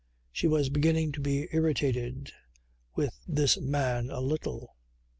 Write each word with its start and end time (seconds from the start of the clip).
She 0.31 0.47
was 0.47 0.69
beginning 0.71 1.11
to 1.11 1.21
be 1.21 1.47
irritated 1.51 2.31
with 2.95 3.13
this 3.27 3.59
man 3.61 4.09
a 4.09 4.19
little. 4.19 4.75